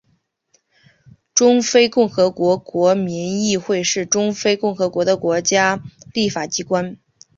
[1.35, 6.97] 中非共和国国民议会是中非共和国的国家立法机关。